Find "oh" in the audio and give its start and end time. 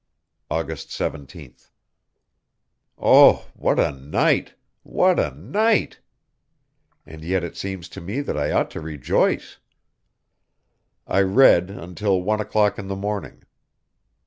2.97-3.51